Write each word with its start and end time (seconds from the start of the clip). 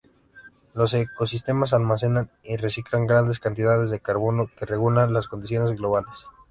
Los 0.73 0.95
ecosistemas 0.95 1.73
almacenan 1.75 2.31
y 2.41 2.55
reciclan 2.57 3.05
grandes 3.05 3.37
cantidades 3.37 3.91
de 3.91 3.99
carbono 3.99 4.49
que 4.57 4.65
regulan 4.65 5.13
las 5.13 5.27
condiciones 5.27 5.73
globales. 5.77 6.25